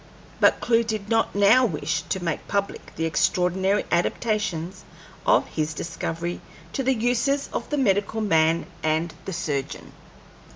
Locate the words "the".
2.95-3.05, 6.81-6.95, 7.69-7.77, 9.25-9.33